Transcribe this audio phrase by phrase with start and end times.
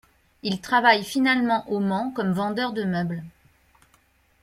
[0.41, 3.23] Il travaille finalement au Mans comme vendeur de meubles.